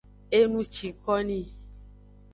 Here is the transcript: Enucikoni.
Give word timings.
Enucikoni. 0.37 1.39